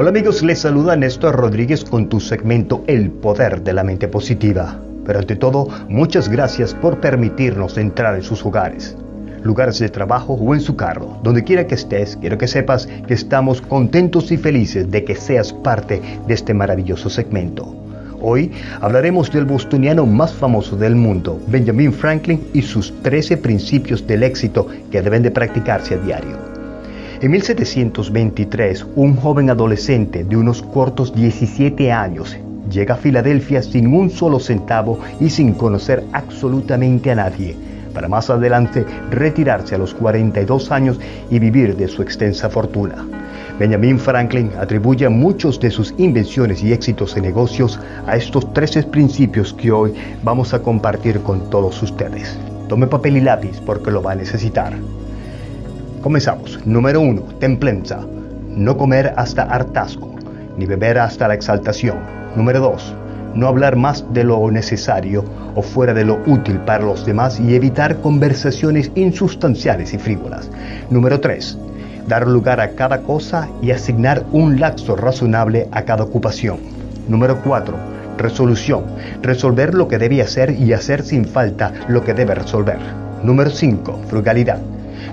Hola 0.00 0.08
amigos, 0.08 0.42
les 0.42 0.60
saluda 0.60 0.96
Néstor 0.96 1.36
Rodríguez 1.36 1.84
con 1.84 2.08
tu 2.08 2.20
segmento 2.20 2.82
El 2.86 3.10
Poder 3.10 3.62
de 3.62 3.74
la 3.74 3.84
Mente 3.84 4.08
Positiva. 4.08 4.80
Pero 5.04 5.18
ante 5.18 5.36
todo, 5.36 5.68
muchas 5.90 6.30
gracias 6.30 6.72
por 6.72 7.02
permitirnos 7.02 7.76
entrar 7.76 8.14
en 8.14 8.22
sus 8.22 8.42
hogares, 8.46 8.96
lugares 9.42 9.78
de 9.78 9.90
trabajo 9.90 10.32
o 10.32 10.54
en 10.54 10.62
su 10.62 10.74
carro. 10.74 11.18
Donde 11.22 11.44
quiera 11.44 11.66
que 11.66 11.74
estés, 11.74 12.16
quiero 12.16 12.38
que 12.38 12.48
sepas 12.48 12.86
que 12.86 13.12
estamos 13.12 13.60
contentos 13.60 14.32
y 14.32 14.38
felices 14.38 14.90
de 14.90 15.04
que 15.04 15.16
seas 15.16 15.52
parte 15.52 16.00
de 16.26 16.32
este 16.32 16.54
maravilloso 16.54 17.10
segmento. 17.10 17.76
Hoy 18.22 18.52
hablaremos 18.80 19.30
del 19.30 19.44
bostoniano 19.44 20.06
más 20.06 20.32
famoso 20.32 20.78
del 20.78 20.96
mundo, 20.96 21.38
Benjamin 21.48 21.92
Franklin, 21.92 22.48
y 22.54 22.62
sus 22.62 22.90
13 23.02 23.36
principios 23.36 24.06
del 24.06 24.22
éxito 24.22 24.66
que 24.90 25.02
deben 25.02 25.22
de 25.22 25.30
practicarse 25.30 25.96
a 25.96 25.98
diario. 25.98 26.49
En 27.22 27.32
1723, 27.32 28.86
un 28.96 29.14
joven 29.14 29.50
adolescente 29.50 30.24
de 30.24 30.38
unos 30.38 30.62
cortos 30.62 31.14
17 31.14 31.92
años 31.92 32.34
llega 32.70 32.94
a 32.94 32.96
Filadelfia 32.96 33.60
sin 33.62 33.92
un 33.92 34.08
solo 34.08 34.40
centavo 34.40 34.98
y 35.20 35.28
sin 35.28 35.52
conocer 35.52 36.02
absolutamente 36.14 37.10
a 37.10 37.16
nadie, 37.16 37.54
para 37.92 38.08
más 38.08 38.30
adelante 38.30 38.86
retirarse 39.10 39.74
a 39.74 39.78
los 39.78 39.92
42 39.92 40.72
años 40.72 40.98
y 41.30 41.38
vivir 41.38 41.76
de 41.76 41.88
su 41.88 42.00
extensa 42.00 42.48
fortuna. 42.48 43.06
Benjamin 43.58 43.98
Franklin 43.98 44.52
atribuye 44.58 45.06
muchos 45.10 45.60
de 45.60 45.70
sus 45.70 45.92
invenciones 45.98 46.62
y 46.62 46.72
éxitos 46.72 47.14
en 47.18 47.24
negocios 47.24 47.78
a 48.06 48.16
estos 48.16 48.50
13 48.54 48.84
principios 48.84 49.52
que 49.52 49.70
hoy 49.70 49.92
vamos 50.22 50.54
a 50.54 50.62
compartir 50.62 51.20
con 51.20 51.50
todos 51.50 51.82
ustedes. 51.82 52.38
Tome 52.66 52.86
papel 52.86 53.18
y 53.18 53.20
lápiz 53.20 53.60
porque 53.66 53.90
lo 53.90 54.02
va 54.02 54.12
a 54.12 54.14
necesitar. 54.14 54.72
Comenzamos. 56.02 56.58
Número 56.64 57.02
1. 57.02 57.20
Templanza. 57.40 58.00
No 58.48 58.78
comer 58.78 59.12
hasta 59.18 59.42
hartazgo, 59.42 60.14
ni 60.56 60.64
beber 60.64 60.98
hasta 60.98 61.28
la 61.28 61.34
exaltación. 61.34 61.98
Número 62.36 62.60
2. 62.60 62.94
No 63.34 63.46
hablar 63.48 63.76
más 63.76 64.06
de 64.14 64.24
lo 64.24 64.50
necesario 64.50 65.22
o 65.54 65.60
fuera 65.60 65.92
de 65.92 66.06
lo 66.06 66.18
útil 66.26 66.58
para 66.60 66.84
los 66.84 67.04
demás 67.04 67.38
y 67.38 67.54
evitar 67.54 68.00
conversaciones 68.00 68.90
insustanciales 68.94 69.92
y 69.92 69.98
frívolas. 69.98 70.50
Número 70.88 71.20
3. 71.20 71.58
Dar 72.08 72.26
lugar 72.26 72.62
a 72.62 72.70
cada 72.70 73.02
cosa 73.02 73.50
y 73.60 73.70
asignar 73.70 74.24
un 74.32 74.58
laxo 74.58 74.96
razonable 74.96 75.68
a 75.70 75.82
cada 75.82 76.04
ocupación. 76.04 76.60
Número 77.08 77.42
4. 77.42 77.76
Resolución. 78.16 78.84
Resolver 79.20 79.74
lo 79.74 79.86
que 79.86 79.98
debe 79.98 80.22
hacer 80.22 80.52
y 80.58 80.72
hacer 80.72 81.02
sin 81.02 81.26
falta 81.26 81.74
lo 81.88 82.02
que 82.02 82.14
debe 82.14 82.34
resolver. 82.34 82.78
Número 83.22 83.50
5. 83.50 84.00
Frugalidad 84.08 84.60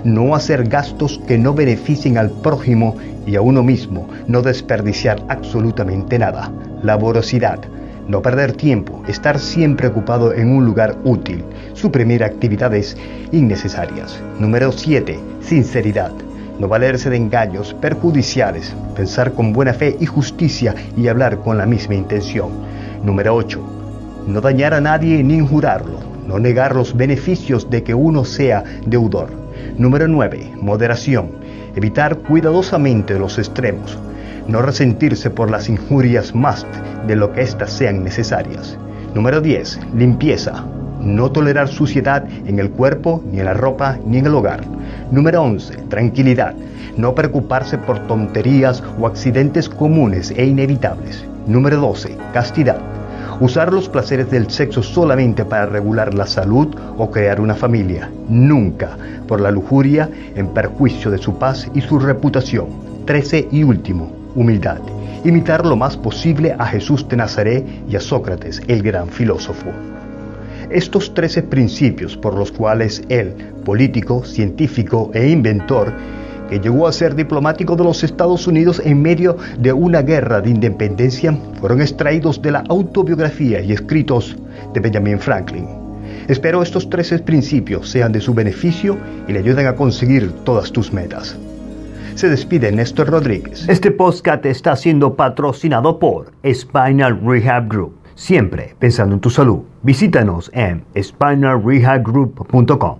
no 0.04 0.34
hacer 0.34 0.68
gastos 0.68 1.20
que 1.26 1.38
no 1.38 1.54
beneficien 1.54 2.18
al 2.18 2.30
prójimo 2.30 2.96
y 3.26 3.36
a 3.36 3.40
uno 3.40 3.62
mismo, 3.62 4.08
no 4.26 4.42
desperdiciar 4.42 5.22
absolutamente 5.28 6.18
nada. 6.18 6.50
Laborosidad, 6.82 7.60
no 8.08 8.22
perder 8.22 8.52
tiempo, 8.52 9.02
estar 9.06 9.38
siempre 9.38 9.88
ocupado 9.88 10.32
en 10.32 10.50
un 10.50 10.64
lugar 10.64 10.96
útil, 11.04 11.44
suprimir 11.74 12.24
actividades 12.24 12.96
innecesarias. 13.32 14.18
Número 14.38 14.72
7. 14.72 15.20
Sinceridad. 15.40 16.12
No 16.58 16.68
valerse 16.68 17.10
de 17.10 17.16
engaños 17.16 17.74
perjudiciales, 17.74 18.74
pensar 18.96 19.32
con 19.32 19.52
buena 19.52 19.74
fe 19.74 19.96
y 20.00 20.06
justicia 20.06 20.74
y 20.96 21.06
hablar 21.08 21.38
con 21.40 21.58
la 21.58 21.66
misma 21.66 21.94
intención. 21.94 22.50
Número 23.04 23.34
8. 23.34 23.60
No 24.26 24.40
dañar 24.40 24.74
a 24.74 24.80
nadie 24.80 25.22
ni 25.22 25.34
injurarlo, 25.34 26.00
no 26.26 26.38
negar 26.38 26.74
los 26.74 26.96
beneficios 26.96 27.68
de 27.70 27.82
que 27.82 27.94
uno 27.94 28.24
sea 28.24 28.64
deudor. 28.86 29.47
Número 29.76 30.08
9. 30.08 30.52
Moderación. 30.60 31.30
Evitar 31.76 32.18
cuidadosamente 32.18 33.18
los 33.18 33.38
extremos. 33.38 33.98
No 34.46 34.62
resentirse 34.62 35.30
por 35.30 35.50
las 35.50 35.68
injurias 35.68 36.34
más 36.34 36.66
de 37.06 37.16
lo 37.16 37.32
que 37.32 37.42
éstas 37.42 37.70
sean 37.70 38.02
necesarias. 38.02 38.76
Número 39.14 39.40
10. 39.40 39.80
Limpieza. 39.94 40.64
No 41.00 41.30
tolerar 41.30 41.68
suciedad 41.68 42.26
en 42.46 42.58
el 42.58 42.70
cuerpo, 42.70 43.22
ni 43.30 43.38
en 43.38 43.44
la 43.44 43.54
ropa, 43.54 43.98
ni 44.04 44.18
en 44.18 44.26
el 44.26 44.34
hogar. 44.34 44.62
Número 45.10 45.42
11. 45.42 45.76
Tranquilidad. 45.88 46.54
No 46.96 47.14
preocuparse 47.14 47.78
por 47.78 48.00
tonterías 48.06 48.82
o 48.98 49.06
accidentes 49.06 49.68
comunes 49.68 50.32
e 50.36 50.44
inevitables. 50.44 51.24
Número 51.46 51.76
12. 51.80 52.16
Castidad 52.32 52.97
usar 53.40 53.72
los 53.72 53.88
placeres 53.88 54.30
del 54.30 54.50
sexo 54.50 54.82
solamente 54.82 55.44
para 55.44 55.66
regular 55.66 56.14
la 56.14 56.26
salud 56.26 56.68
o 56.96 57.10
crear 57.10 57.40
una 57.40 57.54
familia, 57.54 58.10
nunca 58.28 58.96
por 59.26 59.40
la 59.40 59.50
lujuria 59.50 60.08
en 60.34 60.48
perjuicio 60.48 61.10
de 61.10 61.18
su 61.18 61.38
paz 61.38 61.70
y 61.74 61.80
su 61.80 61.98
reputación. 61.98 62.66
13 63.04 63.48
y 63.52 63.62
último, 63.62 64.12
humildad. 64.34 64.80
Imitar 65.24 65.64
lo 65.64 65.76
más 65.76 65.96
posible 65.96 66.54
a 66.58 66.66
Jesús 66.66 67.08
de 67.08 67.16
Nazaret 67.16 67.66
y 67.88 67.96
a 67.96 68.00
Sócrates, 68.00 68.62
el 68.68 68.82
gran 68.82 69.08
filósofo. 69.08 69.70
Estos 70.70 71.14
13 71.14 71.44
principios 71.44 72.16
por 72.16 72.34
los 72.34 72.52
cuales 72.52 73.02
él, 73.08 73.34
político, 73.64 74.24
científico 74.24 75.10
e 75.14 75.28
inventor, 75.28 75.92
que 76.48 76.60
llegó 76.60 76.86
a 76.86 76.92
ser 76.92 77.14
diplomático 77.14 77.76
de 77.76 77.84
los 77.84 78.02
Estados 78.02 78.46
Unidos 78.46 78.80
en 78.84 79.02
medio 79.02 79.36
de 79.58 79.72
una 79.72 80.02
guerra 80.02 80.40
de 80.40 80.50
independencia, 80.50 81.36
fueron 81.60 81.80
extraídos 81.80 82.40
de 82.42 82.52
la 82.52 82.64
autobiografía 82.68 83.60
y 83.60 83.72
escritos 83.72 84.36
de 84.72 84.80
Benjamin 84.80 85.18
Franklin. 85.18 85.66
Espero 86.28 86.62
estos 86.62 86.90
13 86.90 87.20
principios 87.20 87.88
sean 87.88 88.12
de 88.12 88.20
su 88.20 88.34
beneficio 88.34 88.98
y 89.26 89.32
le 89.32 89.38
ayuden 89.38 89.66
a 89.66 89.74
conseguir 89.74 90.30
todas 90.44 90.70
tus 90.72 90.92
metas. 90.92 91.36
Se 92.14 92.28
despide 92.28 92.72
Néstor 92.72 93.08
Rodríguez. 93.08 93.68
Este 93.68 93.90
podcast 93.92 94.44
está 94.44 94.74
siendo 94.76 95.14
patrocinado 95.14 95.98
por 95.98 96.32
Spinal 96.44 97.20
Rehab 97.24 97.68
Group. 97.68 97.94
Siempre 98.14 98.74
pensando 98.78 99.14
en 99.14 99.20
tu 99.20 99.30
salud. 99.30 99.60
Visítanos 99.82 100.50
en 100.52 100.84
spinalrehabgroup.com. 101.00 102.98